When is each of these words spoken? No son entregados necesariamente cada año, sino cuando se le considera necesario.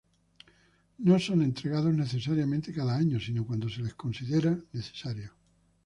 No 0.97 1.19
son 1.19 1.43
entregados 1.43 1.93
necesariamente 1.93 2.73
cada 2.73 2.97
año, 2.97 3.19
sino 3.19 3.45
cuando 3.45 3.69
se 3.69 3.83
le 3.83 3.91
considera 3.91 4.57
necesario. 4.73 5.31